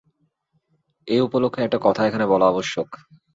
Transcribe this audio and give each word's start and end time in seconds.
এই 1.07 1.19
উপলক্ষে 1.21 1.61
একটা 1.63 1.79
কথা 1.85 2.01
এখানে 2.05 2.25
বলা 2.27 2.45
আবশ্যক। 2.47 2.87